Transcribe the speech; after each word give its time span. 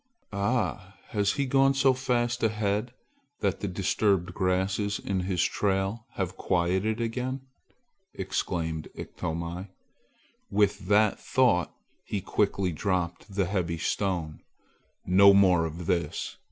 "Ah, 0.33 0.95
has 1.09 1.33
he 1.33 1.45
gone 1.45 1.75
so 1.75 1.93
fast 1.93 2.41
ahead 2.41 2.91
that 3.41 3.59
the 3.59 3.67
disturbed 3.67 4.33
grasses 4.33 4.97
in 4.97 5.19
his 5.19 5.43
trail 5.43 6.07
have 6.13 6.35
quieted 6.35 6.99
again?" 6.99 7.41
exclaimed 8.15 8.87
Iktomi. 8.95 9.67
With 10.49 10.87
that 10.87 11.19
thought 11.19 11.75
he 12.03 12.19
quickly 12.19 12.71
dropped 12.71 13.31
the 13.35 13.45
heavy 13.45 13.77
stone. 13.77 14.41
"No 15.05 15.35
more 15.35 15.67
of 15.67 15.85
this!" 15.85 16.37